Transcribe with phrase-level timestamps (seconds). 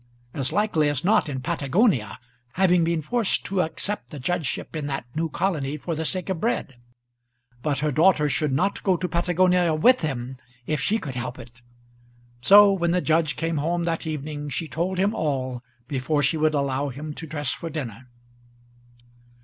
[0.33, 2.17] As likely as not in Patagonia,
[2.53, 6.41] having been forced to accept a judgeship in that new colony for the sake of
[6.41, 6.77] bread.
[7.61, 11.61] But her daughter should not go to Patagonia with him if she could help it!
[12.41, 16.55] So when the judge came home that evening, she told him all before she would
[16.55, 18.07] allow him to dress for dinner.